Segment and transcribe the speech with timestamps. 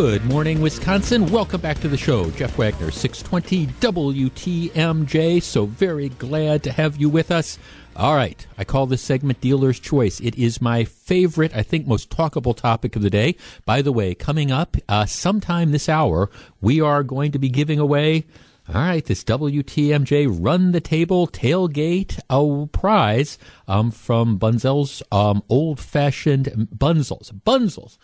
[0.00, 1.30] Good morning, Wisconsin.
[1.30, 2.30] Welcome back to the show.
[2.30, 5.42] Jeff Wagner, 620 WTMJ.
[5.42, 7.58] So very glad to have you with us.
[7.94, 8.46] All right.
[8.56, 10.18] I call this segment Dealer's Choice.
[10.20, 13.36] It is my favorite, I think, most talkable topic of the day.
[13.66, 16.30] By the way, coming up uh, sometime this hour,
[16.62, 18.24] we are going to be giving away.
[18.70, 23.36] All right, this WTMJ Run the Table Tailgate a prize
[23.68, 27.32] um, from Bunzel's um, Old Fashioned Bunzels.
[27.32, 27.98] Bunzels.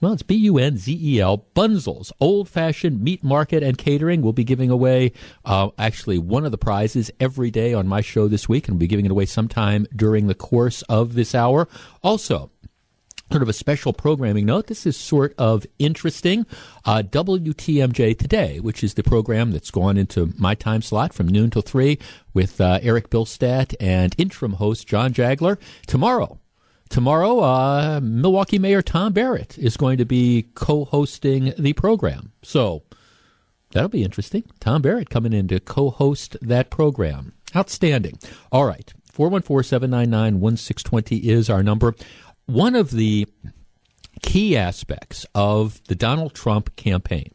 [0.00, 4.22] Well, it's B U N Z E L, Bunzel's Old Fashioned Meat Market and Catering.
[4.22, 5.12] We'll be giving away
[5.44, 8.80] uh, actually one of the prizes every day on my show this week, and we'll
[8.80, 11.68] be giving it away sometime during the course of this hour.
[12.02, 12.50] Also,
[13.30, 14.68] sort of a special programming note.
[14.68, 16.46] This is sort of interesting.
[16.86, 21.50] Uh, WTMJ Today, which is the program that's gone into my time slot from noon
[21.50, 21.98] till 3
[22.32, 25.58] with uh, Eric Bilstead and interim host John Jagler.
[25.86, 26.39] Tomorrow,
[26.90, 32.32] Tomorrow, uh, Milwaukee Mayor Tom Barrett is going to be co hosting the program.
[32.42, 32.82] So
[33.70, 34.42] that'll be interesting.
[34.58, 37.32] Tom Barrett coming in to co host that program.
[37.54, 38.18] Outstanding.
[38.50, 38.92] All right.
[39.12, 41.94] 414 799 1620 is our number.
[42.46, 43.28] One of the
[44.22, 47.30] key aspects of the Donald Trump campaign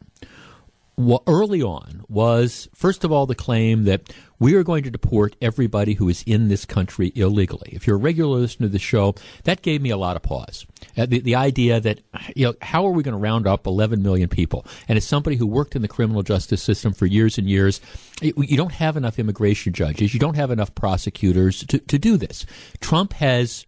[1.26, 5.94] early on was, first of all, the claim that we are going to deport everybody
[5.94, 7.70] who is in this country illegally.
[7.72, 10.66] If you're a regular listener to the show, that gave me a lot of pause.
[10.96, 12.00] Uh, the, the idea that,
[12.34, 14.66] you know, how are we going to round up 11 million people?
[14.88, 17.80] And as somebody who worked in the criminal justice system for years and years,
[18.22, 22.46] you don't have enough immigration judges, you don't have enough prosecutors to, to do this.
[22.80, 23.66] Trump has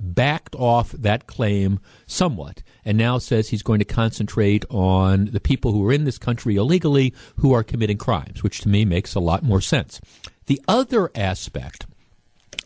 [0.00, 5.72] backed off that claim somewhat and now says he's going to concentrate on the people
[5.72, 9.20] who are in this country illegally who are committing crimes, which to me makes a
[9.20, 10.00] lot more sense.
[10.46, 11.84] The other aspect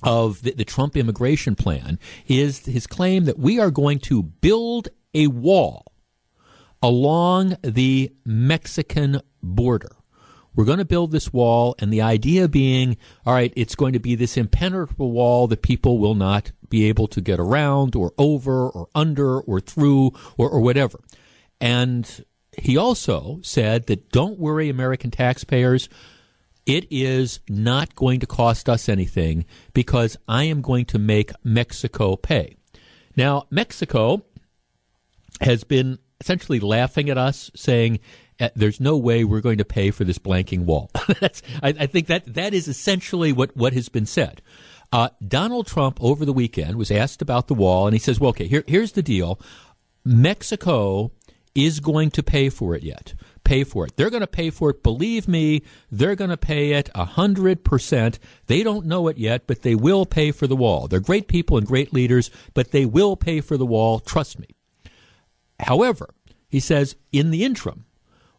[0.03, 4.89] of the, the Trump immigration plan is his claim that we are going to build
[5.15, 5.87] a wall
[6.83, 9.97] along the Mexican border.
[10.55, 14.01] We're going to build this wall, and the idea being, all right, it's going to
[14.01, 18.69] be this impenetrable wall that people will not be able to get around or over
[18.69, 20.99] or under or through or, or whatever.
[21.61, 22.25] And
[22.57, 25.89] he also said that don't worry, American taxpayers.
[26.67, 29.45] It is not going to cost us anything
[29.75, 32.57] because I am going to make Mexico pay.
[33.17, 34.25] Now, Mexico
[35.41, 37.99] has been essentially laughing at us, saying,
[38.39, 40.91] uh, there's no way we're going to pay for this blanking wall.
[40.95, 41.31] I,
[41.63, 44.43] I, think that that is essentially what, what has been said.
[44.93, 48.31] Uh, Donald Trump over the weekend was asked about the wall, and he says, "Well,
[48.31, 49.39] okay, here, here's the deal:
[50.05, 51.13] Mexico
[51.55, 53.15] is going to pay for it yet.
[53.45, 53.97] Pay for it.
[53.97, 54.83] They're going to pay for it.
[54.83, 58.19] Believe me, they're going to pay it a hundred percent.
[58.47, 60.89] They don't know it yet, but they will pay for the wall.
[60.89, 64.01] They're great people and great leaders, but they will pay for the wall.
[64.01, 64.49] Trust me."
[65.61, 66.15] However,
[66.49, 67.85] he says, in the interim,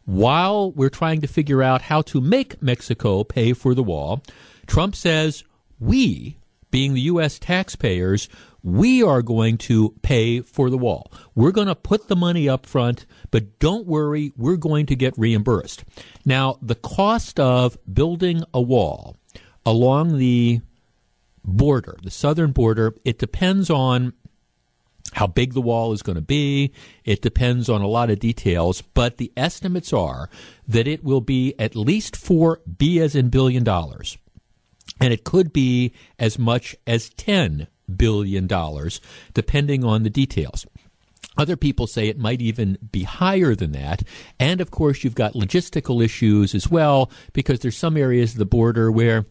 [0.04, 4.22] while we're trying to figure out how to make Mexico pay for the wall,
[4.66, 5.44] Trump says
[5.78, 6.36] we
[6.72, 7.38] being the U.S.
[7.38, 8.28] taxpayers,
[8.64, 11.12] we are going to pay for the wall.
[11.36, 15.16] We're going to put the money up front, but don't worry, we're going to get
[15.16, 15.84] reimbursed.
[16.24, 19.16] Now, the cost of building a wall
[19.64, 20.60] along the
[21.44, 24.14] border, the southern border, it depends on
[25.14, 26.72] how big the wall is going to be.
[27.04, 30.30] It depends on a lot of details, but the estimates are
[30.66, 34.16] that it will be at least four B as in billion dollars
[35.02, 38.46] and it could be as much as $10 billion,
[39.34, 40.64] depending on the details.
[41.36, 44.04] Other people say it might even be higher than that.
[44.38, 48.44] And of course, you've got logistical issues as well, because there's some areas of the
[48.44, 49.26] border where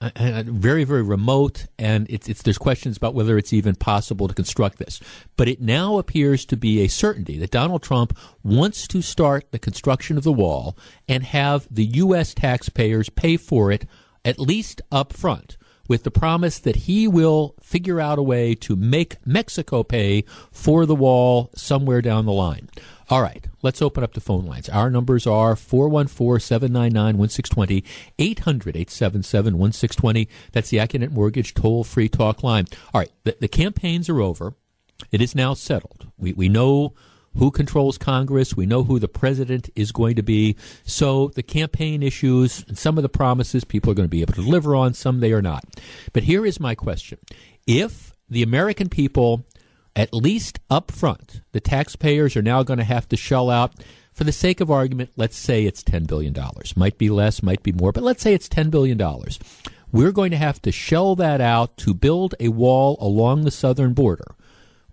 [0.00, 4.28] uh, uh, very, very remote, and it's, it's, there's questions about whether it's even possible
[4.28, 5.00] to construct this.
[5.36, 9.58] But it now appears to be a certainty that Donald Trump wants to start the
[9.58, 10.76] construction of the wall
[11.08, 12.32] and have the U.S.
[12.32, 13.86] taxpayers pay for it
[14.26, 15.56] at least up front,
[15.88, 20.84] with the promise that he will figure out a way to make Mexico pay for
[20.84, 22.68] the wall somewhere down the line.
[23.08, 24.68] All right, let's open up the phone lines.
[24.68, 27.84] Our numbers are 414 799 1620,
[28.18, 30.28] 800 877 1620.
[30.50, 32.66] That's the Accunet Mortgage toll free talk line.
[32.92, 34.54] All right, the, the campaigns are over.
[35.12, 36.08] It is now settled.
[36.18, 36.94] We, we know
[37.38, 38.56] who controls Congress.
[38.56, 40.56] We know who the president is going to be.
[40.84, 44.34] So the campaign issues and some of the promises people are going to be able
[44.34, 45.64] to deliver on, some they are not.
[46.12, 47.18] But here is my question.
[47.66, 49.44] If the American people,
[49.94, 53.74] at least up front, the taxpayers are now going to have to shell out,
[54.12, 56.34] for the sake of argument, let's say it's $10 billion.
[56.74, 58.98] Might be less, might be more, but let's say it's $10 billion.
[59.92, 63.92] We're going to have to shell that out to build a wall along the southern
[63.92, 64.34] border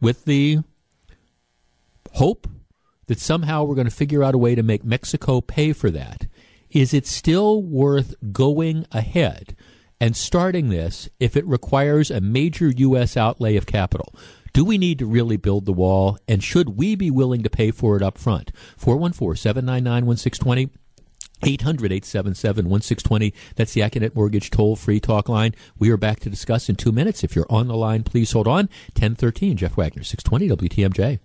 [0.01, 0.59] with the
[2.13, 2.47] hope
[3.07, 6.27] that somehow we're going to figure out a way to make Mexico pay for that,
[6.69, 9.55] is it still worth going ahead
[9.99, 13.15] and starting this if it requires a major U.S.
[13.15, 14.13] outlay of capital?
[14.53, 17.71] Do we need to really build the wall, and should we be willing to pay
[17.71, 18.51] for it up front?
[18.77, 20.79] 414 799 1620.
[21.45, 23.33] 800 877 1620.
[23.55, 25.53] That's the Accunet Mortgage toll free talk line.
[25.77, 27.21] We are back to discuss in two minutes.
[27.21, 28.69] If you're on the line, please hold on.
[28.95, 31.19] 1013, Jeff Wagner, 620 WTMJ.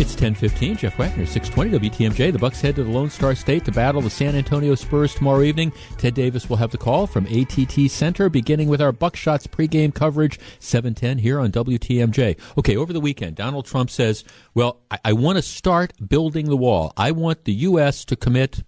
[0.00, 0.76] It's 10:15.
[0.76, 2.32] Jeff Wagner, 620 WTMJ.
[2.32, 5.42] The Bucks head to the Lone Star State to battle the San Antonio Spurs tomorrow
[5.42, 5.72] evening.
[5.98, 10.40] Ted Davis will have the call from ATT Center, beginning with our Buckshots pregame coverage,
[10.58, 12.36] 7:10 here on WTMJ.
[12.58, 16.56] Okay, over the weekend, Donald Trump says, "Well, I, I want to start building the
[16.56, 16.92] wall.
[16.96, 18.04] I want the U.S.
[18.06, 18.64] to commit."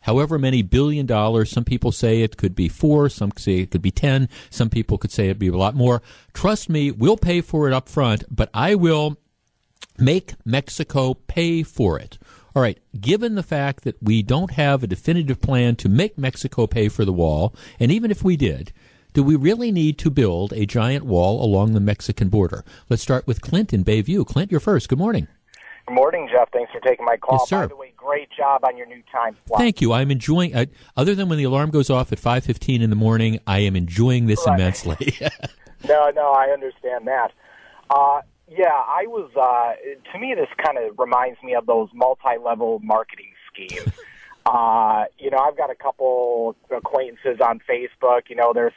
[0.00, 1.50] However many billion dollars.
[1.50, 4.98] Some people say it could be four, some say it could be ten, some people
[4.98, 6.02] could say it'd be a lot more.
[6.34, 9.16] Trust me, we'll pay for it up front, but I will
[9.98, 12.18] make Mexico pay for it.
[12.54, 16.66] All right, given the fact that we don't have a definitive plan to make Mexico
[16.66, 18.72] pay for the wall, and even if we did,
[19.12, 22.64] do we really need to build a giant wall along the Mexican border?
[22.88, 24.26] Let's start with Clint in Bayview.
[24.26, 24.88] Clint, you're first.
[24.88, 25.28] Good morning.
[25.90, 26.48] Good morning, Jeff.
[26.52, 27.38] Thanks for taking my call.
[27.40, 27.62] Yes, sir.
[27.62, 29.58] By the way, great job on your new time slot.
[29.58, 29.92] Thank you.
[29.92, 30.54] I'm enjoying.
[30.54, 30.66] Uh,
[30.96, 34.26] other than when the alarm goes off at 5:15 in the morning, I am enjoying
[34.28, 34.54] this Right.
[34.60, 35.14] immensely.
[35.88, 37.32] No, no, I understand that.
[37.88, 39.30] Uh, yeah, I was.
[39.34, 39.72] Uh,
[40.12, 43.88] to me, this kind of reminds me of those multi-level marketing schemes.
[44.46, 48.28] uh, you know, I've got a couple acquaintances on Facebook.
[48.28, 48.74] You know, they're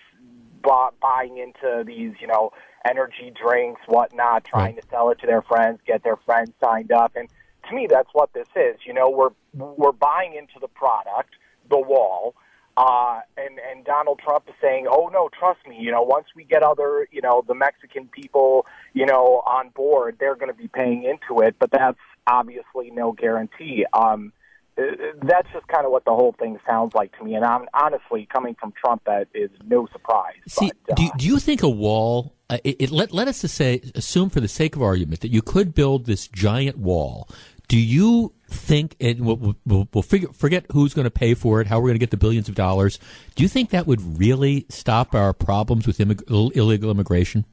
[0.63, 2.54] bu- buying into these, you know,
[2.88, 7.15] energy drinks, whatnot, trying to sell it to their friends, get their friends signed up,
[7.15, 7.30] and
[7.69, 8.77] to me, that's what this is.
[8.85, 11.31] You know, we're we're buying into the product,
[11.69, 12.35] the wall.
[12.75, 15.77] Uh, and and Donald Trump is saying, "Oh no, trust me.
[15.80, 20.18] You know, once we get other, you know, the Mexican people, you know, on board,
[20.19, 23.85] they're going to be paying into it." But that's obviously no guarantee.
[23.94, 24.33] Um,
[24.75, 24.81] uh,
[25.21, 27.35] that's just kind of what the whole thing sounds like to me.
[27.35, 30.33] And I'm, honestly, coming from Trump, that is no surprise.
[30.47, 32.33] See, but, do, uh, do you think a wall?
[32.54, 35.42] Uh, it, it, let let us say, assume for the sake of argument that you
[35.42, 37.28] could build this giant wall.
[37.68, 39.20] Do you think it?
[39.20, 42.00] We'll, we'll, we'll figure, forget who's going to pay for it, how we're going to
[42.00, 43.00] get the billions of dollars.
[43.36, 47.46] Do you think that would really stop our problems with immig- illegal immigration?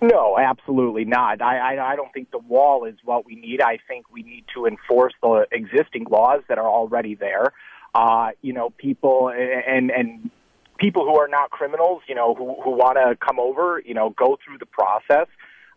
[0.00, 1.42] No, absolutely not.
[1.42, 3.60] I, I I don't think the wall is what we need.
[3.60, 7.52] I think we need to enforce the existing laws that are already there.
[7.94, 10.30] Uh, you know, people and and
[10.82, 14.10] people who are not criminals, you know, who who want to come over, you know,
[14.10, 15.28] go through the process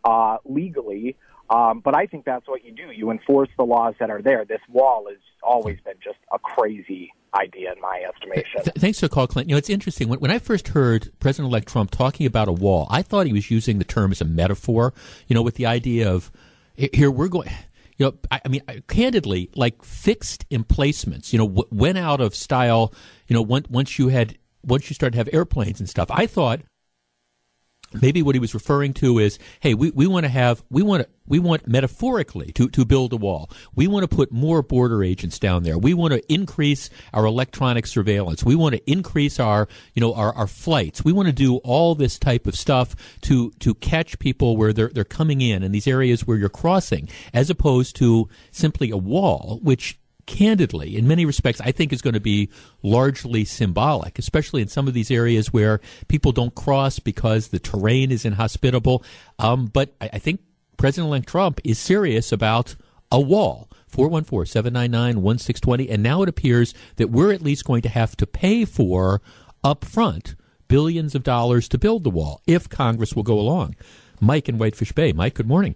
[0.03, 1.15] uh, legally.
[1.47, 2.91] Um, but I think that's what you do.
[2.91, 4.45] You enforce the laws that are there.
[4.45, 8.63] This wall has always been just a crazy idea, in my estimation.
[8.63, 9.49] Th- thanks for the call, Clinton.
[9.49, 10.07] You know, it's interesting.
[10.09, 13.51] When, when I first heard President-elect Trump talking about a wall, I thought he was
[13.51, 14.93] using the term as a metaphor.
[15.27, 16.31] You know, with the idea of
[16.75, 17.49] "Here- we're going.
[17.97, 21.31] You know, I, I mean, I- candidly, like fixed emplacements.
[21.31, 22.91] You know, w- went out of style.
[23.27, 26.09] You know, once you had once you start to have airplanes and stuff.
[26.11, 26.61] I thought
[28.01, 31.03] maybe what he was referring to is, hey, we, we want to have, we want
[31.03, 33.49] to, we want metaphorically to, to build a wall.
[33.73, 35.77] We want to put more border agents down there.
[35.77, 38.43] We want to increase our electronic surveillance.
[38.43, 41.03] We want to increase our, you know, our, our flights.
[41.03, 44.89] We want to do all this type of stuff to, to catch people where they're,
[44.89, 49.59] they're coming in in these areas where you're crossing, as opposed to simply a wall,
[49.63, 52.49] which candidly, in many respects, I think is going to be
[52.81, 58.11] largely symbolic, especially in some of these areas where people don't cross because the terrain
[58.11, 59.03] is inhospitable.
[59.39, 60.41] Um, but I, I think
[60.77, 62.75] President elect Trump is serious about
[63.11, 63.69] a wall.
[63.87, 65.89] 414 799 1620.
[65.89, 69.21] And now it appears that we're at least going to have to pay for
[69.63, 70.35] upfront
[70.67, 73.75] billions of dollars to build the wall if Congress will go along.
[74.19, 75.13] Mike in Whitefish Bay.
[75.13, 75.75] Mike, good morning.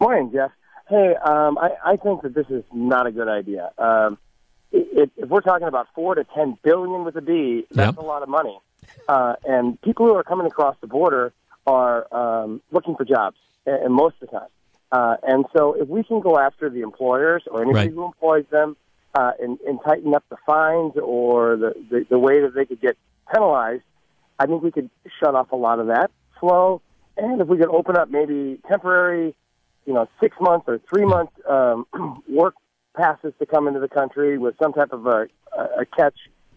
[0.00, 0.50] Morning, Jeff.
[0.88, 3.70] Hey, um, I, I think that this is not a good idea.
[3.76, 4.18] Um,
[4.70, 8.04] if, if we're talking about four to ten billion with a B, that's Yep.
[8.04, 8.58] a lot of money.
[9.08, 11.32] Uh, and people who are coming across the border
[11.66, 14.48] are um, looking for jobs, and, and most of the time.
[14.92, 17.94] Uh, and so, if we can go after the employers or anybody Right.
[17.94, 18.76] who employs them
[19.14, 22.80] uh, and, and tighten up the fines or the, the, the way that they could
[22.80, 22.96] get
[23.32, 23.82] penalized,
[24.38, 24.88] I think we could
[25.18, 26.80] shut off a lot of that flow.
[27.16, 29.34] And if we could open up maybe temporary
[29.86, 31.86] you know, six month or three month um,
[32.28, 32.54] work
[32.96, 36.16] passes to come into the country with some type of a, a catch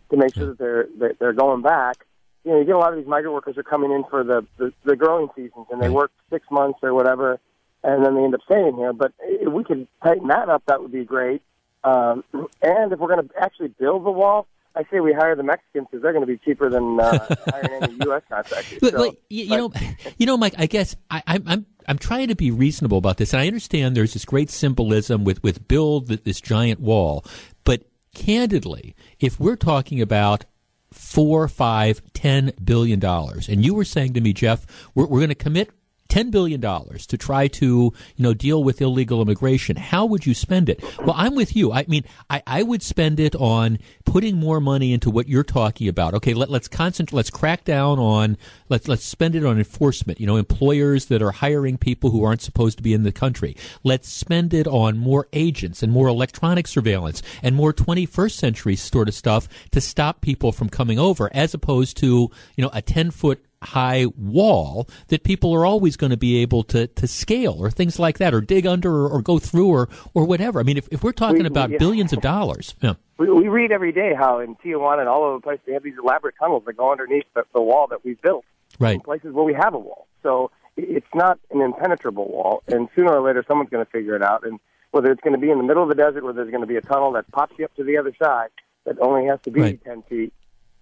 [0.09, 1.97] to make sure that they're that they're going back.
[2.43, 4.45] You know, you get a lot of these migrant workers are coming in for the
[4.57, 7.39] the, the growing seasons, and they work six months or whatever,
[7.83, 8.93] and then they end up staying here.
[8.93, 11.41] But if we could tighten that up, that would be great.
[11.83, 12.23] Um,
[12.61, 14.47] and if we're going to actually build the wall,
[14.79, 17.83] I say we hire the Mexicans because they're going to be cheaper than uh, hiring
[17.83, 18.21] any U.S.
[18.29, 18.79] contractors.
[18.79, 19.73] So, you, you know,
[20.17, 20.53] you know, Mike.
[20.57, 23.97] I guess I, I'm I'm I'm trying to be reasonable about this, and I understand
[23.97, 27.25] there's this great symbolism with with build this giant wall,
[27.65, 27.83] but
[28.15, 30.45] candidly, if we're talking about
[30.93, 35.27] four, five, ten billion dollars, and you were saying to me, Jeff, we're, we're going
[35.27, 35.71] to commit
[36.09, 39.77] ten billion dollars to try to you know deal with illegal immigration.
[39.77, 40.83] How would you spend it?
[40.99, 41.71] Well, I'm with you.
[41.71, 45.87] I mean, I, I would spend it on putting more money into what you're talking
[45.87, 46.13] about.
[46.15, 47.15] Okay, let, let's concentrate.
[47.15, 48.37] Let's crack down on
[48.69, 50.19] let's let's spend it on enforcement.
[50.19, 53.55] You know, employers that are hiring people who aren't supposed to be in the country.
[53.83, 59.07] Let's spend it on more agents and more electronic surveillance and more 21st century sort
[59.07, 63.11] of stuff to stop people from coming over, as opposed to you know a 10
[63.11, 67.69] foot high wall that people are always going to be able to, to scale or
[67.69, 70.59] things like that or dig under or, or go through or, or whatever.
[70.59, 71.77] I mean, if, if we're talking We- about yeah.
[71.77, 72.93] billions of dollars, yeah.
[73.17, 75.83] we, we read every day how in Tijuana and all over the place they have
[75.83, 78.45] these elaborate tunnels that go underneath the, the wall that we've built.
[78.79, 78.95] Right.
[78.95, 82.63] In places where we have a wall, so it's not an impenetrable wall.
[82.67, 84.45] And sooner or later, someone's going to figure it out.
[84.45, 84.59] And
[84.91, 86.67] whether it's going to be in the middle of the desert, where there's going to
[86.67, 88.49] be a tunnel that pops you up to the other side
[88.85, 89.83] that only has to be Right.
[89.83, 90.31] ten feet,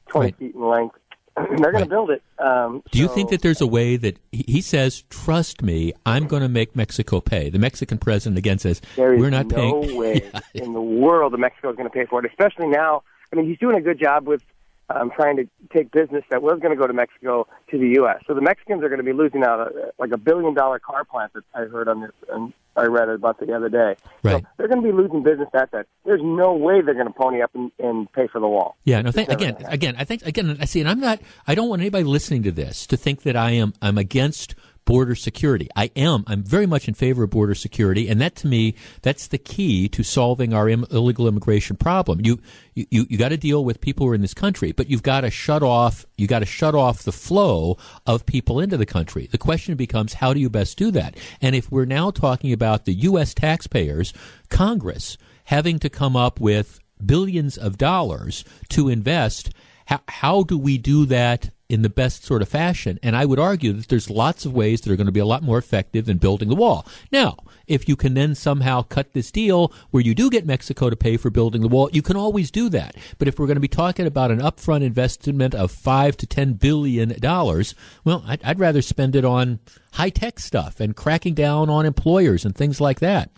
[0.10, 0.36] twenty Right.
[0.38, 0.96] feet in length,
[1.38, 1.84] they're going Right.
[1.84, 2.22] to build it.
[2.40, 6.42] Um, Do you think that there's a way that he says, "Trust me, I'm going
[6.42, 7.50] to make Mexico pay"?
[7.50, 11.34] The Mexican president again says, There is "We're not no paying." way in the world
[11.34, 13.04] that Mexico is going to pay for it, especially now.
[13.32, 14.42] I mean, he's doing a good job with
[14.90, 18.24] um, trying to take business that was going to go to Mexico to the U.S.
[18.26, 21.04] So the Mexicans are going to be losing out a, like a billion dollar car
[21.04, 23.96] plant that I heard on this, and I read about the other day.
[24.24, 24.42] Right.
[24.42, 25.88] So they're going to be losing business at that.
[26.06, 28.78] There's no way they're going to pony up and, and pay for the wall.
[28.86, 29.12] Yeah, no.
[29.12, 31.20] Th- again, again, I think again, I see, and I'm not.
[31.48, 33.74] I don't want anybody listening to this to think that I am.
[33.82, 34.56] I'm against
[34.88, 35.68] border security.
[35.76, 36.24] I am.
[36.28, 39.90] I'm very much in favor of border security, and that to me, that's the key
[39.90, 42.22] to solving our Im- illegal immigration problem.
[42.24, 42.40] You,
[42.74, 45.22] you, you got to deal with people who are in this country, but you've got
[45.22, 46.06] to shut off.
[46.18, 49.28] You got to shut off the flow of people into the country.
[49.30, 51.18] The question becomes, how do you best do that?
[51.42, 53.34] And if we're now talking about the U.S.
[53.34, 54.14] taxpayers,
[54.50, 59.52] Congress having to come up with billions of dollars to invest.
[59.86, 63.00] How, how do we do that in the best sort of fashion?
[63.04, 65.26] And I would argue that there's lots of ways that are going to be a
[65.26, 66.86] lot more effective than building the wall.
[67.12, 70.96] Now, if you can then somehow cut this deal where you do get Mexico to
[70.96, 72.96] pay for building the wall, you can always do that.
[73.18, 76.54] But if we're going to be talking about an upfront investment of five to ten
[76.54, 79.60] billion dollars, well, I'd, I'd rather spend it on
[79.94, 83.30] high tech stuff and cracking down on employers and things like that.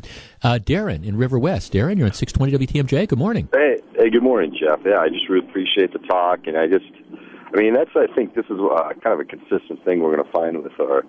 [0.44, 1.74] Uh, Darren in River West.
[1.74, 3.08] Darren, you're on 620 WTMJ.
[3.08, 3.50] Good morning.
[3.54, 4.80] Hey, hey, good morning, Jeff.
[4.86, 6.86] Yeah, I just really appreciate the talk, and I just,
[7.54, 10.26] I mean, that's I think this is uh, kind of a consistent thing we're going
[10.26, 11.04] to find with our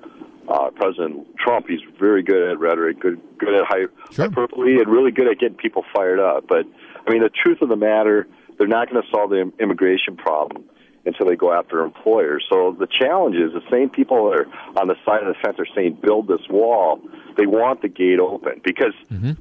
[0.48, 1.66] uh, President Trump.
[1.68, 4.26] He's very good at rhetoric, good good at hy- Sure.
[4.28, 6.46] hyperbole, and really good at getting people fired up.
[6.48, 6.64] But
[7.06, 8.26] I mean, the truth of the matter,
[8.58, 10.64] they're not going to solve the immigration problem
[11.06, 12.44] until they go after employers.
[12.50, 14.46] So the challenge is the same people are
[14.78, 17.00] on the side of the fence are saying build this wall.
[17.36, 18.94] They want the gate open because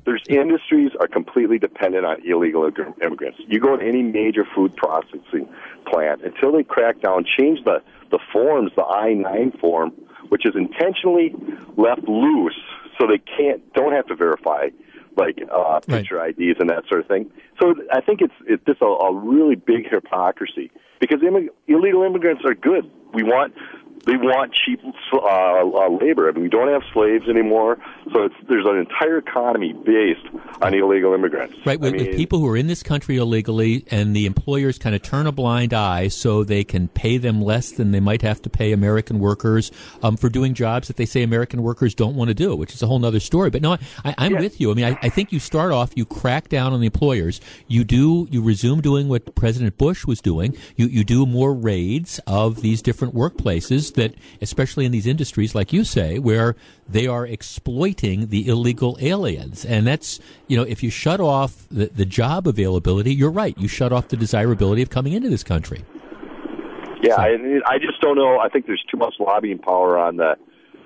[0.06, 2.70] there's industries are completely dependent on illegal
[3.02, 3.40] immigrants.
[3.48, 5.50] You go to any major food processing
[5.86, 9.92] plant until they crack down, change the the forms, the I nine form,
[10.30, 11.34] which is intentionally
[11.78, 12.58] left loose
[13.00, 14.70] so they can't don't have to verify
[15.18, 15.88] like uh, Right.
[15.88, 17.30] picture IDs and that sort of thing.
[17.62, 22.44] So I think it's it's just a, a really big hypocrisy because immig- illegal immigrants
[22.46, 22.90] are good.
[23.14, 23.54] We want
[24.06, 24.82] they want cheap
[25.14, 26.30] uh, uh, labor.
[26.30, 27.78] I mean, we don't have slaves anymore,
[28.14, 30.26] so it's, there's an entire economy based
[30.62, 31.56] on illegal immigrants.
[31.66, 34.78] Right, with, I with mean, people who are in this country illegally, and the employers
[34.78, 38.22] kind of turn a blind eye so they can pay them less than they might
[38.22, 42.16] have to pay American workers um, for doing jobs that they say American workers don't
[42.16, 43.50] want to do, which is a whole other story.
[43.50, 44.72] But no, I, I'm with you.
[44.72, 47.84] I mean, I, I think you start off, you crack down on the employers, you
[47.84, 50.56] do, you resume doing what President Bush was doing.
[50.76, 55.74] You you do more raids of these different workplaces that, especially in these industries, like
[55.74, 56.56] you say, where
[56.88, 61.88] they are exploiting the illegal aliens, and that's you know, if you shut off the,
[61.88, 63.58] the job availability, you're right.
[63.58, 65.84] You shut off the desirability of coming into this country.
[67.02, 68.40] Yeah, I, I just don't know.
[68.40, 70.36] I think there's too much lobbying power on the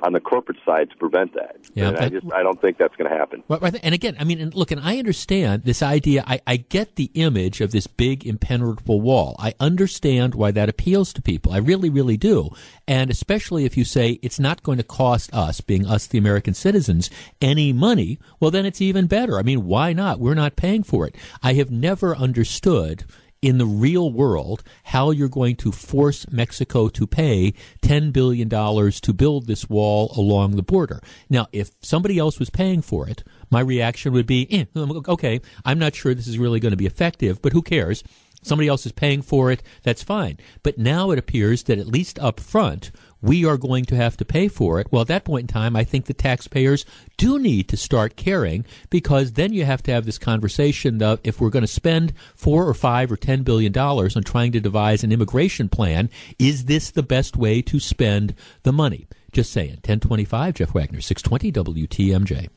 [0.02, 1.58] on the corporate side to prevent that.
[1.74, 3.44] Yeah, and I just I don't think that's going to happen.
[3.84, 6.24] And again, I mean, and look, and I understand this idea.
[6.26, 9.36] I, I get the image of this big impenetrable wall.
[9.40, 11.54] I understand why that appeals to people.
[11.54, 12.50] I really, really do.
[12.88, 16.54] And especially if you say it's not going to cost us, being us, the American
[16.54, 17.10] citizens,
[17.42, 19.38] any money, well, then it's even better.
[19.38, 20.20] I mean, why not?
[20.20, 21.16] We're not paying for it.
[21.42, 23.06] I have never understood
[23.44, 29.14] in the real world how you're going to force Mexico to pay $10 billion to
[29.14, 31.02] build this wall along the border.
[31.30, 35.78] Now, if somebody else was paying for it, my reaction would be, eh, okay, I'm
[35.78, 38.04] not sure this is really going to be effective, but who cares?
[38.46, 40.38] somebody else is paying for it, that's fine.
[40.64, 42.92] But now it appears that at least up front,
[43.24, 44.88] we are going to have to pay for it.
[44.92, 46.86] Well, at that point in time, I think the taxpayers
[47.18, 51.40] do need to start caring because then you have to have this conversation of if
[51.40, 55.04] we're going to spend four or five or ten billion dollars on trying to devise
[55.04, 59.08] an immigration plan, is this the best way to spend the money?
[59.32, 59.80] Just saying.
[59.86, 61.52] 1025, Jeff Wagner, 620
[61.88, 62.50] WTMJ.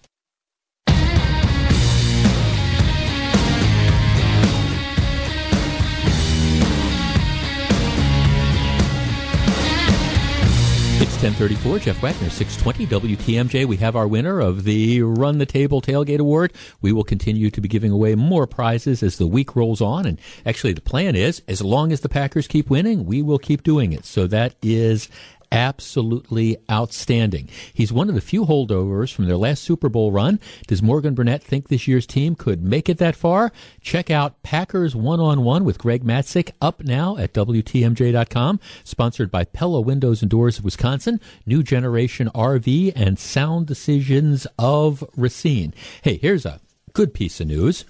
[11.16, 13.64] 1034, Jeff Wagner, 620 WTMJ.
[13.64, 16.52] We have our winner of the Run the Table Tailgate Award.
[16.82, 20.04] We will continue to be giving away more prizes as the week rolls on.
[20.04, 23.62] And actually, the plan is as long as the Packers keep winning, we will keep
[23.62, 24.04] doing it.
[24.04, 25.08] So that is
[25.52, 27.48] absolutely outstanding.
[27.72, 30.40] He's one of the few holdovers from their last Super Bowl run.
[30.66, 33.52] Does Morgan Burnett think this year's team could make it that far?
[33.80, 38.60] Check out Packers One on One with Greg Matzek up now at WTMJ.com.
[38.84, 45.04] Sponsored by Pella Windows and Doors of Wisconsin, New Generation RV, and Sound Decisions of
[45.16, 45.74] Racine.
[46.02, 46.60] Hey, here's a
[46.92, 47.84] good piece of news.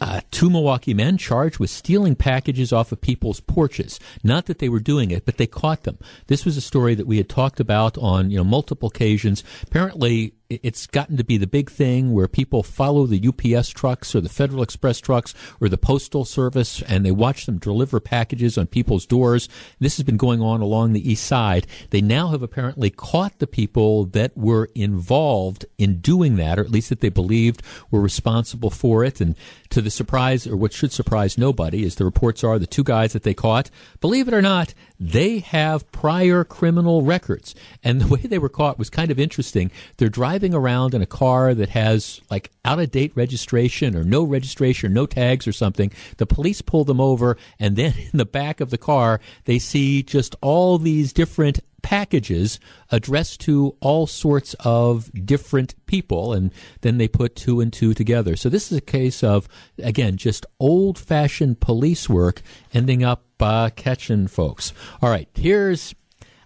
[0.00, 4.00] Uh, two Milwaukee men charged with stealing packages off of people's porches.
[4.22, 5.98] Not that they were doing it, but they caught them.
[6.26, 9.44] This was a story that we had talked about on you know multiple occasions.
[9.62, 14.20] Apparently, it's gotten to be the big thing where people follow the UPS trucks or
[14.20, 18.66] the Federal Express trucks or the Postal Service and they watch them deliver packages on
[18.66, 19.48] people's doors.
[19.80, 21.66] This has been going on along the east side.
[21.90, 26.70] They now have apparently caught the people that were involved in doing that, or at
[26.70, 29.20] least that they believed were responsible for it.
[29.20, 29.36] And
[29.70, 33.12] to the surprise, or what should surprise nobody, is the reports are the two guys
[33.12, 33.70] that they caught,
[34.00, 34.74] believe it or not,
[35.04, 37.54] they have prior criminal records.
[37.82, 39.70] And the way they were caught was kind of interesting.
[39.98, 44.24] They're driving around in a car that has like out of date registration or no
[44.24, 45.92] registration, no tags or something.
[46.16, 50.02] The police pull them over, and then in the back of the car, they see
[50.02, 52.58] just all these different packages
[52.90, 58.34] addressed to all sorts of different people, and then they put two and two together.
[58.36, 59.46] So this is a case of,
[59.78, 62.40] again, just old fashioned police work
[62.72, 64.72] ending up uh, catching folks.
[65.02, 65.94] All right, here's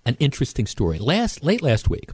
[0.05, 0.99] an interesting story.
[0.99, 2.11] Last late last week,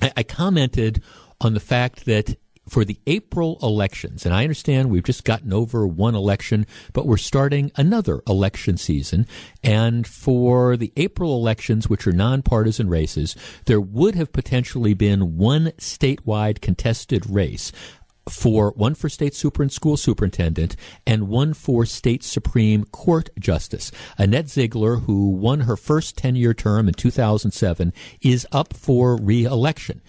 [0.00, 1.02] I, I commented
[1.40, 2.36] on the fact that
[2.68, 7.16] for the April elections, and I understand we've just gotten over one election, but we're
[7.16, 9.26] starting another election season.
[9.62, 13.34] And for the April elections, which are nonpartisan races,
[13.66, 17.72] there would have potentially been one statewide contested race
[18.28, 20.76] for one for state super and school superintendent
[21.06, 23.90] and one for state supreme court justice.
[24.18, 30.02] Annette Ziegler, who won her first 10 year term in 2007, is up for re-election.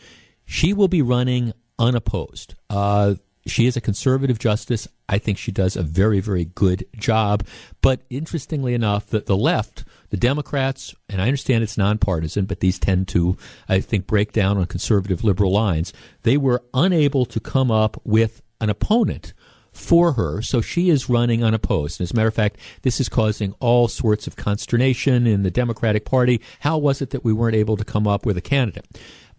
[0.46, 2.56] She will be running unopposed.
[2.70, 3.16] Uh,
[3.48, 4.88] she is a conservative justice.
[5.08, 7.46] I think she does a very, very good job.
[7.82, 12.80] But interestingly enough, the, the left, the Democrats, and I understand it's nonpartisan, but these
[12.80, 13.38] tend to,
[13.68, 15.94] I think, break down on conservative liberal lines.
[16.24, 19.34] They were unable to come up with an opponent
[19.72, 22.00] for her, so she is running unopposed.
[22.00, 25.52] And As a matter of fact, this is causing all sorts of consternation in the
[25.52, 26.42] Democratic Party.
[26.62, 28.86] How was it that we weren't able to come up with a candidate?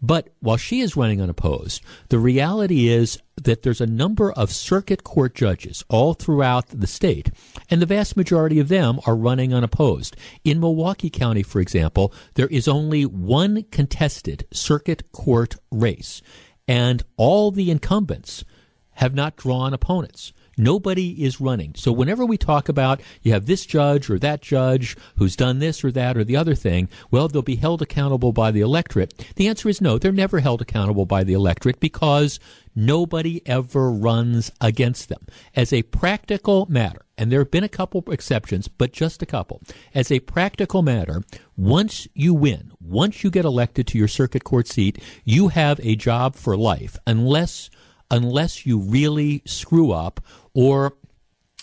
[0.02, 5.04] But while she is running unopposed, the reality is that there's a number of circuit
[5.04, 7.30] court judges all throughout the state,
[7.68, 10.16] and the vast majority of them are running unopposed.
[10.42, 16.22] In Milwaukee County, for example, there is only one contested circuit court race,
[16.66, 18.44] and all the incumbents
[18.92, 20.32] have not drawn opponents.
[20.56, 21.74] Nobody is running.
[21.76, 25.84] So whenever we talk about you have this judge or that judge who's done this
[25.84, 29.32] or that or the other thing, well, they'll be held accountable by the electorate.
[29.36, 29.98] The answer is no.
[29.98, 32.38] They're never held accountable by the electorate because
[32.74, 35.26] nobody ever runs against them.
[35.54, 39.60] As a practical matter, and there have been a couple exceptions, but just a couple.
[39.94, 41.22] As a practical matter,
[41.56, 45.96] once you win, once you get elected to your circuit court seat, you have a
[45.96, 47.68] job for life unless
[48.10, 50.20] unless you really screw up
[50.54, 50.94] or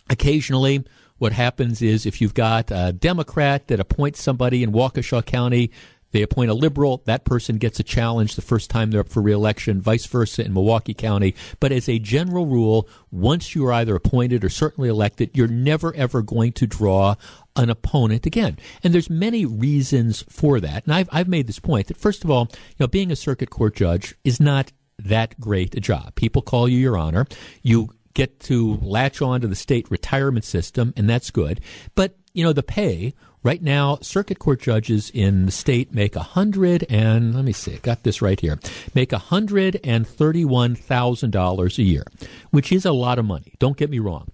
[0.10, 0.84] occasionally
[1.18, 5.72] what happens is if you've got a Democrat that appoints somebody in Waukesha County,
[6.12, 9.22] they appoint a liberal, that person gets a challenge the first time they're up for
[9.22, 11.36] reelection, vice versa in Milwaukee County.
[11.60, 15.94] But as a general rule, once you are either appointed or certainly elected, you're never
[15.96, 17.16] ever going to draw
[17.56, 18.58] an opponent again.
[18.84, 20.86] And there's many reasons for that.
[20.86, 23.50] And I've, I've made this point that first of all, you know, being a circuit
[23.50, 26.16] court judge is not that great a job.
[26.16, 27.26] People call you your honor.
[27.62, 31.62] You get to latch on to the state retirement system, and that's good.
[31.94, 36.24] But, you know, the pay, right now, circuit court judges in the state make a
[36.24, 38.58] hundred and, let me see, I got this right here,
[38.96, 42.06] make a hundred and thirty-one thousand dollars a year,
[42.50, 43.54] which is a lot of money.
[43.60, 44.32] Don't get me wrong.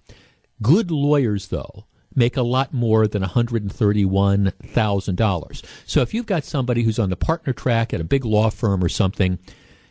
[0.62, 5.64] Good lawyers, though, make a lot more than $131,000.
[5.84, 8.82] So if you've got somebody who's on the partner track at a big law firm
[8.82, 9.38] or something,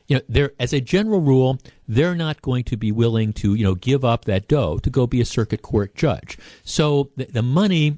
[0.07, 3.63] you know, they're as a general rule, they're not going to be willing to, you
[3.63, 6.37] know, give up that dough to go be a circuit court judge.
[6.63, 7.97] So the, the money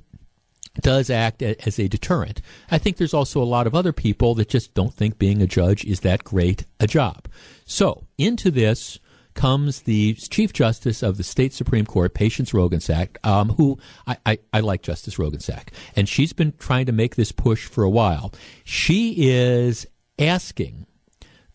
[0.81, 2.41] does act as a deterrent.
[2.69, 5.47] I think there's also a lot of other people that just don't think being a
[5.47, 7.27] judge is that great a job.
[7.65, 8.99] So into this
[9.33, 14.39] comes the Chief Justice of the State Supreme Court, Patience Roggensack, um, who I, I,
[14.53, 18.33] I, like Justice Roggensack, and she's been trying to make this push for a while.
[18.63, 19.85] She is
[20.17, 20.87] asking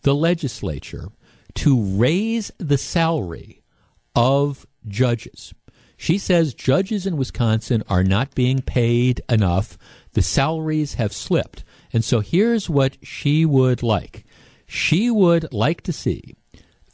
[0.01, 1.09] the legislature
[1.55, 3.61] to raise the salary
[4.15, 5.53] of judges.
[5.97, 9.77] She says judges in Wisconsin are not being paid enough.
[10.13, 11.63] The salaries have slipped.
[11.93, 14.25] And so here's what she would like.
[14.65, 16.35] She would like to see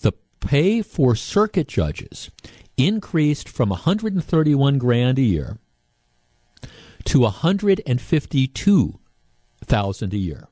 [0.02, 2.32] the pay for circuit judges
[2.76, 5.58] increased from 131 grand a year
[7.06, 10.48] to 152,000 a year,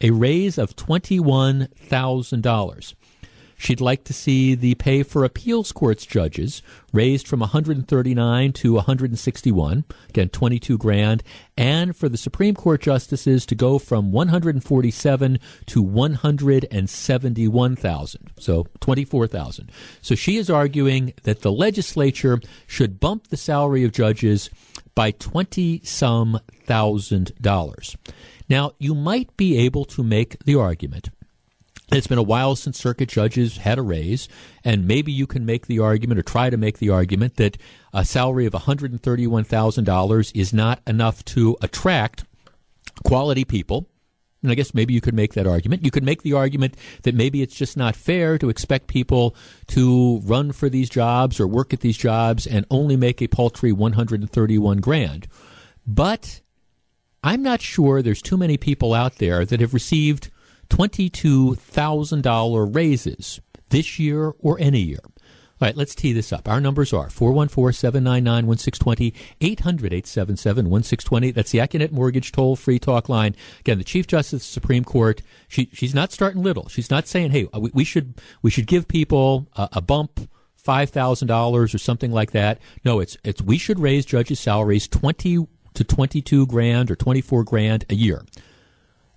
[0.00, 2.94] a raise of $21,000.
[3.60, 9.84] She'd like to see the pay for appeals courts judges raised from 139 to 161,
[10.08, 11.24] again 22 grand,
[11.56, 19.72] and for the Supreme Court justices to go from 147 to 171,000, so 24,000.
[20.02, 24.50] So she is arguing that the legislature should bump the salary of judges
[24.94, 27.96] by 20 some thousand dollars.
[28.48, 31.10] Now, you might be able to make the argument
[31.90, 34.28] it's been a while since circuit judges had a raise,
[34.62, 37.56] and maybe you can make the argument or try to make the argument that
[37.94, 42.24] a salary of $131,000 is not enough to attract
[43.04, 43.88] quality people.
[44.42, 45.84] And I guess maybe you could make that argument.
[45.84, 49.34] You could make the argument that maybe it's just not fair to expect people
[49.68, 53.72] to run for these jobs or work at these jobs and only make a paltry
[53.72, 55.26] 131 grand.
[55.86, 56.42] But
[57.22, 60.30] I'm not sure there's too many people out there that have received
[60.70, 65.00] $22,000 raises this year or any year.
[65.60, 66.48] All right, let's tee this up.
[66.48, 71.32] Our numbers are 414 799 1620, 800 877 1620.
[71.32, 73.34] That's the Accunet Mortgage toll free talk line.
[73.60, 76.68] Again, the Chief Justice of the Supreme Court, she, she's not starting little.
[76.68, 80.30] She's not saying, hey, we, we should, we should give people a, a bump.
[80.54, 82.58] Five thousand dollars or something like that.
[82.84, 85.46] No, it's it's we should raise judges' salaries twenty
[85.78, 88.24] to twenty two grand or twenty four grand a year.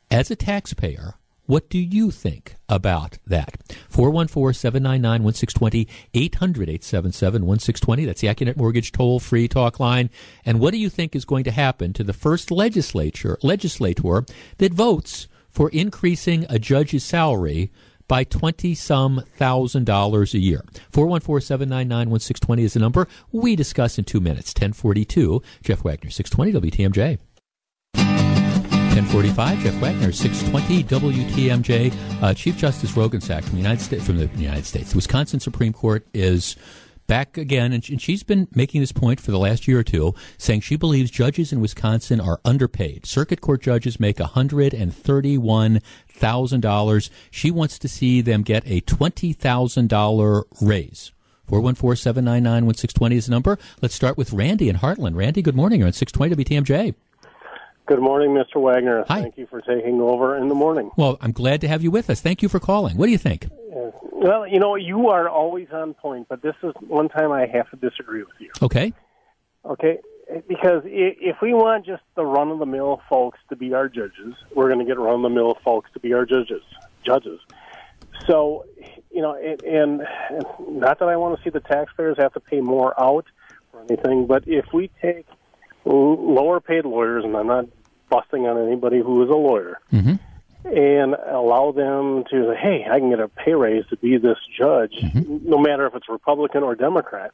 [0.09, 3.57] As a taxpayer, what do you think about that?
[3.89, 8.05] 414 799 1620, 800 877 1620.
[8.05, 10.09] That's the Accunet Mortgage toll free talk line.
[10.45, 14.23] And what do you think is going to happen to the first legislature, legislator
[14.59, 17.71] that votes for increasing a judge's salary
[18.11, 20.65] by 20 some thousand dollars a year.
[20.91, 23.07] 414 799 1620 is the number.
[23.31, 24.49] We discuss in two minutes.
[24.49, 25.41] 1042.
[25.63, 27.19] Jeff Wagner, 620 WTMJ.
[27.95, 32.21] 1045, Jeff Wagner, 620 WTMJ.
[32.21, 35.71] Uh, Chief Justice Roggensack from the United States, from the United States, the Wisconsin Supreme
[35.71, 36.57] Court is
[37.11, 40.61] back again, and she's been making this point for the last year or two, saying
[40.61, 43.05] she believes judges in Wisconsin are underpaid.
[43.05, 47.09] Circuit court judges make $131,000.
[47.29, 51.11] She wants to see them get a $20,000 raise.
[51.49, 53.59] 414 799 1620 is the number.
[53.81, 55.17] Let's start with Randy in Hartland.
[55.17, 55.79] Randy, good morning.
[55.79, 56.95] You're on 620 WTMJ.
[57.91, 58.61] Good morning, Mr.
[58.61, 59.03] Wagner.
[59.09, 59.21] Hi.
[59.21, 60.91] Thank you for taking over in the morning.
[60.95, 62.21] Well, I'm glad to have you with us.
[62.21, 62.95] Thank you for calling.
[62.95, 63.49] What do you think?
[64.13, 67.69] Well, you know, you are always on point, but this is one time I have
[67.71, 68.49] to disagree with you.
[68.61, 68.93] Okay.
[69.65, 69.99] Okay?
[70.47, 74.35] Because if we want just the run of the mill folks to be our judges,
[74.55, 76.63] we're going to get run of the mill folks to be our judges.
[77.05, 77.41] Judges.
[78.25, 78.67] So,
[79.11, 82.61] you know, and, and not that I want to see the taxpayers have to pay
[82.61, 83.25] more out
[83.73, 85.25] or anything, but if we take
[85.83, 87.65] lower paid lawyers, and I'm not
[88.11, 90.15] busting on anybody who is a lawyer mm-hmm.
[90.67, 94.37] and allow them to say, hey, I can get a pay raise to be this
[94.55, 95.49] judge, mm-hmm.
[95.49, 97.31] no matter if it's Republican or Democrat.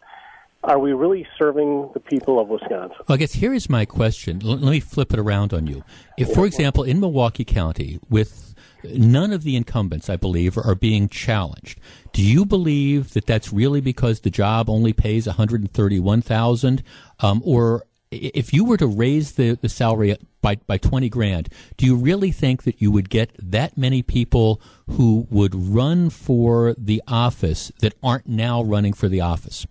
[0.63, 2.97] Are we really serving the people of Wisconsin?
[3.07, 4.41] Well, I guess here is my question.
[4.43, 5.83] L- let me flip it around on you.
[6.17, 11.09] If, for example, in Milwaukee County, with none of the incumbents, I believe, are being
[11.09, 11.79] challenged.
[12.11, 16.83] Do you believe that that's really because the job only pays one hundred thirty-one thousand,
[17.19, 21.85] um, or if you were to raise the, the salary by, by 20 grand, do
[21.85, 27.01] you really think that you would get that many people who would run for the
[27.07, 29.65] office that aren't now running for the office?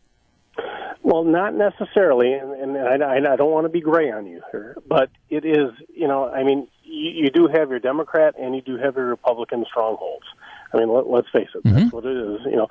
[1.02, 4.76] Well, not necessarily, and, and I, I don't want to be gray on you here,
[4.88, 8.60] but it is, you know, I mean, you, you do have your Democrat and you
[8.60, 10.26] do have your Republican strongholds.
[10.74, 11.76] I mean, let, let's face it, mm-hmm.
[11.76, 12.66] that's what it is, you know.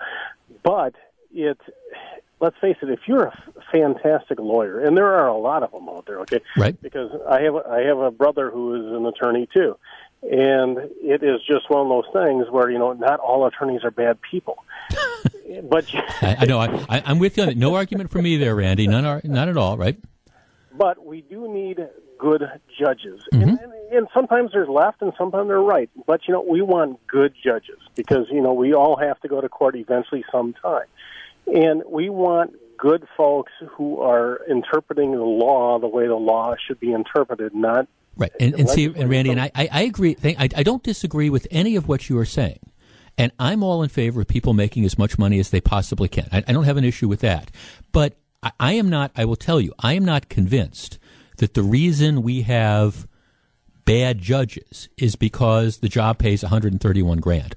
[0.64, 0.96] But
[1.34, 1.58] it,
[2.40, 5.88] let's face it, if you're a fantastic lawyer, and there are a lot of them
[5.90, 6.20] out there.
[6.22, 6.80] Okay, right?
[6.82, 9.78] Because I have I have a brother who is an attorney too,
[10.24, 13.92] and it is just one of those things where you know not all attorneys are
[13.92, 14.64] bad people.
[15.64, 15.86] but
[16.22, 17.44] I, I know I, am with you.
[17.44, 17.58] on it.
[17.58, 18.88] No argument for me there, Randy.
[18.88, 19.78] None, are not at all.
[19.78, 19.98] Right?
[20.78, 21.80] But we do need
[22.18, 22.44] good
[22.78, 23.42] judges, mm-hmm.
[23.42, 25.90] and, and, and sometimes there's left, and sometimes they're right.
[26.06, 29.42] But you know, we want good judges because you know we all have to go
[29.42, 30.86] to court eventually sometime,
[31.48, 36.80] and we want good folks who are interpreting the law the way the law should
[36.80, 38.32] be interpreted, not right.
[38.40, 40.16] And, and see, and Randy, and I, I agree.
[40.24, 42.60] I, I don't disagree with any of what you are saying.
[43.18, 46.28] And I'm all in favor of people making as much money as they possibly can.
[46.32, 47.50] I, I don't have an issue with that.
[47.92, 51.00] But I, I am not, I will tell you, I am not convinced
[51.38, 53.08] that the reason we have
[53.86, 57.56] bad judges is because the job pays 131 grand.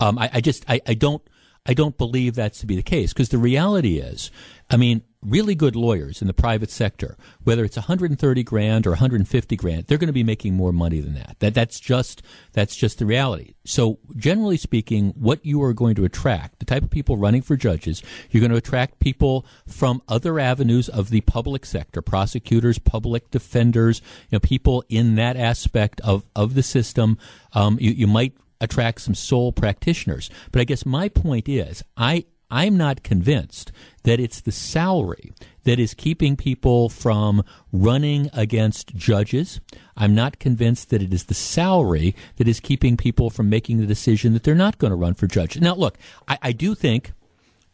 [0.00, 1.22] Um, I, I, just I, I don't
[1.64, 4.32] I don't believe that's to be the case because the reality is,
[4.68, 9.56] I mean, really good lawyers in the private sector, whether it's 130 grand or 150
[9.56, 11.36] grand, they're going to be making more money than that.
[11.38, 12.20] That that's just
[12.52, 13.54] that's just the reality.
[13.64, 17.56] So generally speaking, what you are going to attract, the type of people running for
[17.56, 23.30] judges, you're going to attract people from other avenues of the public sector, prosecutors, public
[23.30, 27.18] defenders, you know, people in that aspect of of the system.
[27.52, 30.30] Um, you, you might attract some sole practitioners.
[30.50, 33.72] But I guess my point is, I I'm not convinced
[34.02, 35.32] that it's the salary
[35.64, 39.58] that is keeping people from running against judges.
[39.96, 43.86] I'm not convinced that it is the salary that is keeping people from making the
[43.86, 45.58] decision that they're not going to run for judge.
[45.58, 45.96] Now, look,
[46.28, 47.12] I, I do think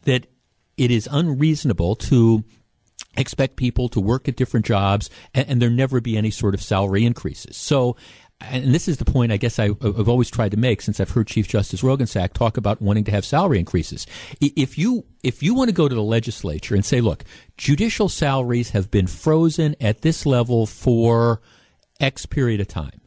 [0.03, 0.29] that
[0.77, 2.45] it is unreasonable to
[3.17, 6.63] expect people to work at different jobs and, and, there never be any sort of
[6.63, 7.57] salary increases.
[7.57, 7.97] So
[8.41, 11.11] and this is the point I guess I, have always tried to make since I've
[11.11, 14.07] heard Chief Justice Roggensack talk about wanting to have salary increases.
[14.41, 17.25] If you if you want to go to the legislature and say, look,
[17.57, 21.41] judicial salaries have been frozen at this level for
[21.99, 23.01] X period of time.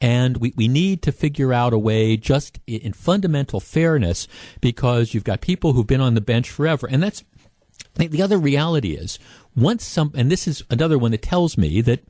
[0.00, 4.28] And we, we need to figure out a way just in fundamental fairness
[4.60, 6.86] because you've got people who've been on the bench forever.
[6.88, 7.24] And that's
[7.94, 9.18] the other reality is
[9.56, 12.04] once some, and this is another one that tells me that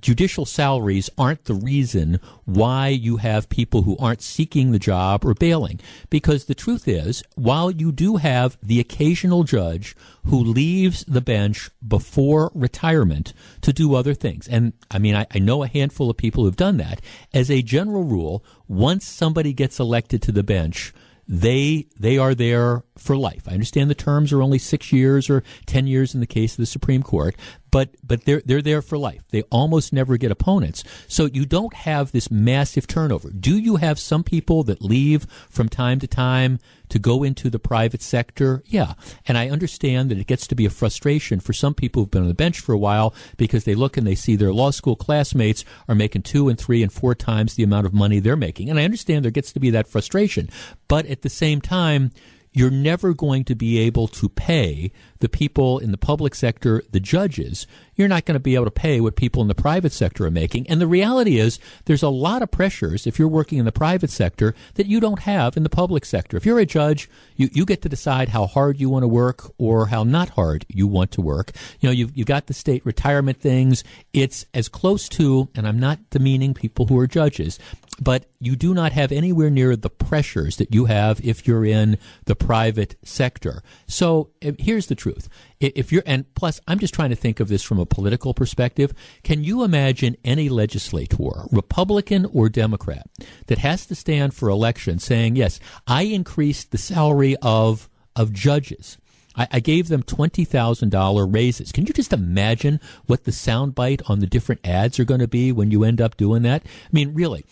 [0.00, 5.34] judicial salaries aren't the reason why you have people who aren't seeking the job or
[5.34, 5.80] bailing.
[6.10, 9.94] Because the truth is, while you do have the occasional judge
[10.24, 15.38] who leaves the bench before retirement to do other things, and I mean, I, I
[15.38, 17.00] know a handful of people who've done that,
[17.32, 20.92] as a general rule, once somebody gets elected to the bench,
[21.28, 23.44] they they are there for life.
[23.48, 26.58] I understand the terms are only six years or ten years in the case of
[26.58, 27.36] the Supreme Court,
[27.72, 29.22] but but they're they're there for life.
[29.30, 33.30] They almost never get opponents, so you don't have this massive turnover.
[33.30, 37.58] Do you have some people that leave from time to time to go into the
[37.58, 38.62] private sector?
[38.66, 38.92] Yeah,
[39.26, 42.22] and I understand that it gets to be a frustration for some people who've been
[42.22, 44.94] on the bench for a while because they look and they see their law school
[44.94, 48.68] classmates are making two and three and four times the amount of money they're making,
[48.68, 50.50] and I understand there gets to be that frustration,
[50.86, 52.12] but at the same time
[52.52, 57.00] you're never going to be able to pay the people in the public sector, the
[57.00, 60.24] judges, you're not going to be able to pay what people in the private sector
[60.24, 60.66] are making.
[60.68, 64.10] And the reality is, there's a lot of pressures if you're working in the private
[64.10, 66.36] sector that you don't have in the public sector.
[66.36, 69.52] If you're a judge, you, you get to decide how hard you want to work
[69.58, 71.52] or how not hard you want to work.
[71.80, 73.84] You know, you've, you've got the state retirement things.
[74.12, 77.58] It's as close to, and I'm not demeaning people who are judges,
[78.00, 81.98] but you do not have anywhere near the pressures that you have if you're in
[82.24, 83.62] the private sector.
[83.86, 85.28] So eh, here's the truth
[85.62, 88.92] if you're and plus i'm just trying to think of this from political perspective
[89.22, 93.06] can you imagine any legislator republican or democrat
[93.46, 98.98] that has to stand for election saying yes i increased the salary of of judges
[99.34, 101.72] I, gave them twenty thousand dollar raises.
[101.72, 105.52] Can you just imagine what the soundbite on the different ads are going to be
[105.52, 106.62] when you end up doing that?
[106.64, 107.46] I mean, really,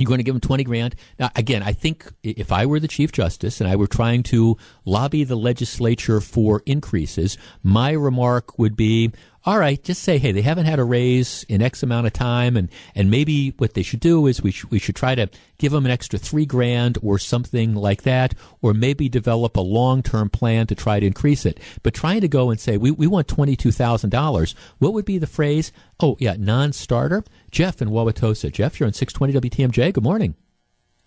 [0.00, 0.96] you're going to give them 20 grand.
[1.18, 4.56] Now, again, I think if I were the Chief Justice and I were trying to
[4.84, 9.12] lobby the legislature for increases, my remark would be
[9.46, 12.58] all right, just say, hey, they haven't had a raise in X amount of time,
[12.58, 15.72] and, and maybe what they should do is we, sh- we should try to give
[15.72, 20.28] them an extra three grand or something like that, or maybe develop a long term
[20.28, 21.58] plan to try to increase it.
[21.82, 25.72] But trying to go and say, we, we want $22,000, what would be the phrase?
[26.00, 27.24] Oh, yeah, non starter?
[27.50, 28.52] Jeff in Wauwatosa.
[28.52, 29.94] Jeff, you're on 620 WTMJ.
[29.94, 30.34] Good morning.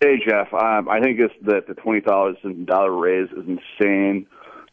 [0.00, 0.52] Hey, Jeff.
[0.52, 4.26] Um, I think it's that the $20,000 raise is insane.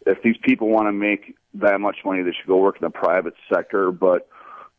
[0.08, 2.90] If these people want to make that much money, they should go work in the
[2.90, 3.92] private sector.
[3.92, 4.28] But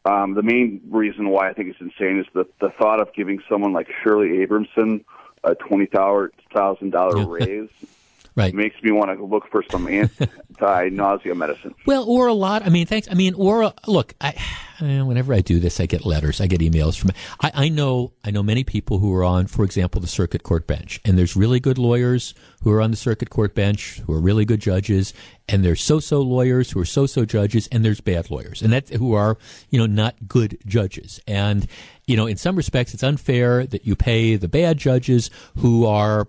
[0.05, 3.41] um, the main reason why I think it's insane is the the thought of giving
[3.49, 5.05] someone like Shirley Abrahamson
[5.45, 7.69] a twenty thousand dollar raise.
[8.35, 8.49] Right.
[8.49, 11.75] It makes me want to look for some anti-nausea medicine.
[11.85, 12.65] Well, or a lot.
[12.65, 13.09] I mean, thanks.
[13.11, 14.35] I mean, or a, look, I,
[14.81, 17.11] whenever I do this, I get letters, I get emails from.
[17.41, 20.67] I, I know, I know many people who are on, for example, the circuit court
[20.67, 24.21] bench, and there's really good lawyers who are on the circuit court bench who are
[24.21, 25.13] really good judges,
[25.49, 29.15] and there's so-so lawyers who are so-so judges, and there's bad lawyers, and that who
[29.15, 29.37] are,
[29.71, 31.67] you know, not good judges, and
[32.07, 36.29] you know, in some respects, it's unfair that you pay the bad judges who are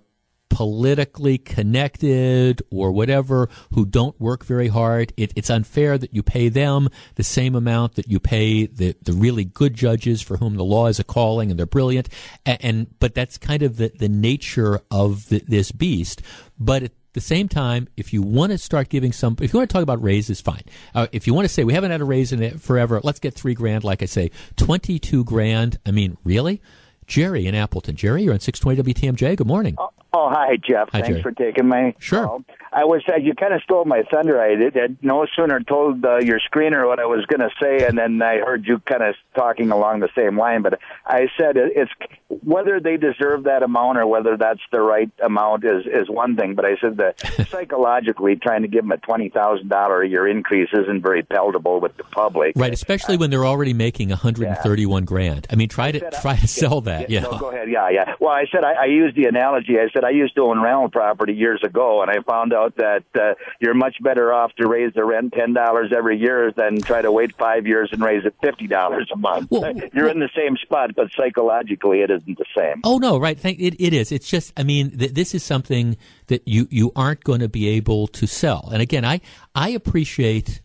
[0.53, 5.11] politically connected or whatever who don't work very hard.
[5.17, 9.13] It, it's unfair that you pay them the same amount that you pay the, the
[9.13, 12.07] really good judges for whom the law is a calling and they're brilliant.
[12.45, 16.21] And, and but that's kind of the, the nature of the, this beast.
[16.59, 19.71] But at the same time, if you want to start giving some, if you want
[19.71, 20.61] to talk about raises, fine.
[20.93, 23.19] Uh, if you want to say we haven't had a raise in it forever, let's
[23.19, 23.83] get three grand.
[23.83, 25.79] Like I say, twenty two grand.
[25.83, 26.61] I mean, really?
[27.07, 27.95] Jerry in Appleton.
[27.95, 29.35] Jerry, you're on 620 WTMJ.
[29.35, 29.75] Good morning.
[30.15, 30.89] Oh, hi, Jeff.
[30.91, 31.21] Hi, Thanks Jerry.
[31.23, 32.25] for taking my Sure.
[32.25, 32.43] call.
[32.71, 34.39] I was uh, you kind of stole my thunder.
[34.41, 34.77] I did.
[34.77, 38.19] I no sooner told uh, your screener what I was going to say, and then
[38.21, 40.63] I heard you kind of talking along the same line.
[40.63, 41.91] But I said it's
[42.29, 46.55] whether they deserve that amount or whether that's the right amount is is one thing.
[46.55, 50.27] But I said that psychologically, trying to give them a twenty thousand dollar a year
[50.27, 52.53] increase isn't very palatable with the public.
[52.55, 55.45] Right, especially when they're already making 131 grand.
[55.51, 57.09] I mean, try to said I- try to sell that.
[57.11, 57.27] Yeah, Yeah.
[57.31, 57.69] no, go ahead.
[57.69, 58.15] Yeah, yeah.
[58.19, 59.77] Well, I said I, I used the analogy.
[59.79, 63.03] I said I used to own rental property years ago, and I found out that
[63.15, 67.01] uh, you're much better off to raise the rent ten dollars every year than try
[67.01, 69.49] to wait five years and raise it fifty dollars a month.
[69.51, 72.81] Well, you're in the same spot, but psychologically, it isn't the same.
[72.83, 73.39] Oh no, right?
[73.39, 74.11] Thank, it, it is.
[74.11, 74.53] It's just.
[74.57, 78.27] I mean, th- this is something that you you aren't going to be able to
[78.27, 78.69] sell.
[78.71, 79.21] And again, I
[79.55, 80.61] I appreciate.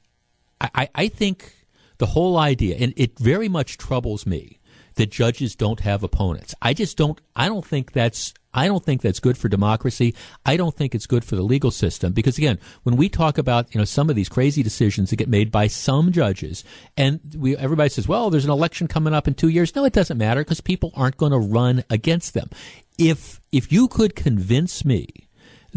[0.61, 1.55] I, I, I think
[1.99, 4.59] the whole idea, and it very much troubles me
[4.99, 6.55] that judges don't have opponents.
[6.61, 7.21] I just don't.
[7.35, 8.35] I don't think that's.
[8.53, 10.15] I don't think that's good for democracy.
[10.45, 13.73] I don't think it's good for the legal system because again, when we talk about
[13.73, 16.65] you know some of these crazy decisions that get made by some judges,
[16.97, 19.75] and we everybody says, well, there's an election coming up in two years.
[19.75, 22.51] No, it doesn't matter because people aren't going to run against them.
[22.99, 25.28] If if you could convince me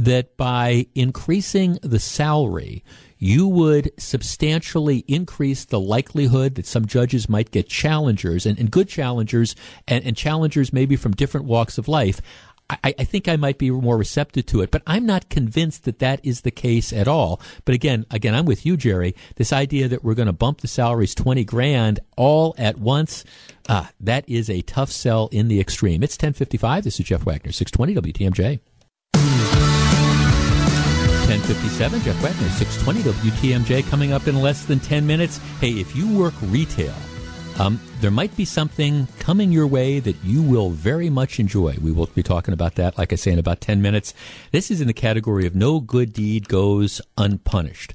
[0.05, 2.83] that by increasing the salary,
[3.19, 8.89] you would substantially increase the likelihood that some judges might get challengers and, and good
[8.89, 9.55] challengers
[9.87, 12.19] and, and challengers maybe from different walks of life.
[12.67, 15.99] I, I think I might be more receptive to it, but I'm not convinced that
[15.99, 17.39] that is the case at all.
[17.63, 19.13] But again, again, I'm with you, Jerry.
[19.35, 23.23] This idea that we're going to bump the salaries 20 grand all at once,
[23.69, 26.01] uh, that is a tough sell in the extreme.
[26.01, 26.85] It's 1055.
[26.85, 29.70] This is Jeff Wagner, 620 WTMJ.
[31.31, 35.37] 1057, Jeff Wagner, 620 WTMJ, coming up in less than 10 minutes.
[35.61, 36.93] Hey, if you work retail,
[37.57, 41.77] um, there might be something coming your way that you will very much enjoy.
[41.81, 44.13] We will be talking about that, like I say, in about 10 minutes.
[44.51, 47.93] This is in the category of no good deed goes unpunished.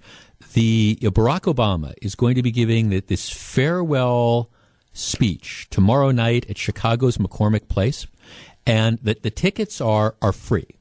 [0.54, 4.50] The Barack Obama is going to be giving th- this farewell
[4.94, 8.06] speech tomorrow night at Chicago's McCormick Place,
[8.66, 10.75] and the, the tickets are are free.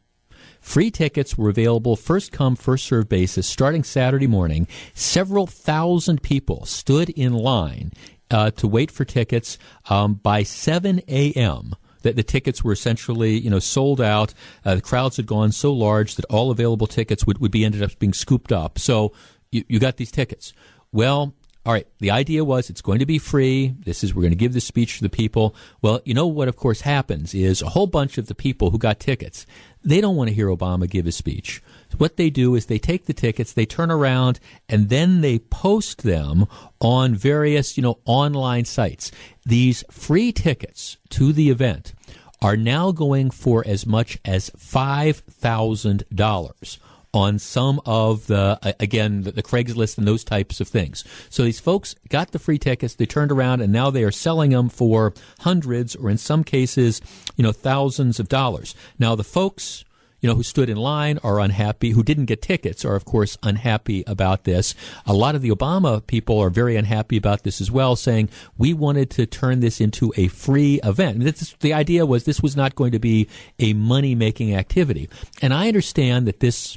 [0.66, 4.68] Free tickets were available first come, first served basis starting Saturday morning.
[4.96, 7.92] Several thousand people stood in line
[8.32, 9.60] uh, to wait for tickets
[9.92, 11.76] um, by 7 a.m.
[12.02, 14.34] That the tickets were essentially, you know, sold out.
[14.66, 17.84] Uh, the crowds had gone so large that all available tickets would, would be ended
[17.84, 18.80] up being scooped up.
[18.80, 19.14] So
[19.52, 20.52] you, you got these tickets.
[20.92, 23.74] Well, all right, the idea was it's going to be free.
[23.80, 25.56] This is, we're going to give this speech to the people.
[25.82, 28.78] Well, you know what, of course, happens is a whole bunch of the people who
[28.78, 29.48] got tickets,
[29.84, 31.64] they don't want to hear Obama give his speech.
[31.98, 36.04] What they do is they take the tickets, they turn around, and then they post
[36.04, 36.46] them
[36.80, 39.10] on various, you know, online sites.
[39.44, 41.96] These free tickets to the event
[42.42, 46.78] are now going for as much as $5,000
[47.16, 51.06] on some of the again the, the, Craigslist and those types of things.
[51.30, 54.52] So these folks got the free tickets, they turned around and now they are selling
[54.52, 57.02] them for hundreds or in some cases,
[57.38, 58.76] you know, thousands of dollars.
[59.00, 59.86] Now the folks
[60.22, 63.38] you know, who stood in line are unhappy, who didn't get tickets are, of course,
[63.44, 64.74] unhappy about this.
[65.06, 68.74] A lot of the Obama people are very unhappy about this as well, saying we
[68.74, 71.20] wanted to turn this into a free event.
[71.20, 73.28] This, the idea was this was not going to be
[73.60, 75.10] a money making activity.
[75.44, 76.76] And I understand that this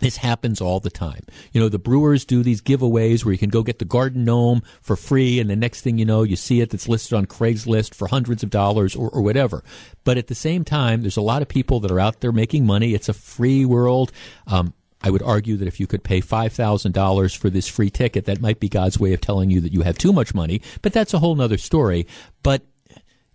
[0.00, 1.22] this happens all the time.
[1.52, 4.62] You know, the brewers do these giveaways where you can go get the garden gnome
[4.82, 7.94] for free, and the next thing you know, you see it that's listed on Craigslist
[7.94, 9.62] for hundreds of dollars or, or whatever.
[10.04, 12.66] But at the same time, there's a lot of people that are out there making
[12.66, 12.94] money.
[12.94, 14.10] It's a free world.
[14.46, 18.40] Um, I would argue that if you could pay $5,000 for this free ticket, that
[18.40, 21.14] might be God's way of telling you that you have too much money, but that's
[21.14, 22.06] a whole nother story.
[22.42, 22.62] But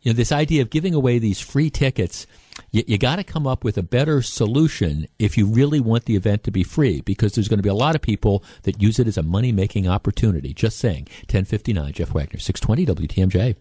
[0.01, 2.28] you know, this idea of giving away these free tickets,
[2.76, 6.17] you, you got to come up with a better solution if you really want the
[6.17, 8.99] event to be free, because there's going to be a lot of people that use
[8.99, 10.53] it as a money making opportunity.
[10.53, 11.07] Just saying.
[11.21, 13.55] 1059, Jeff Wagner, 620 WTMJ.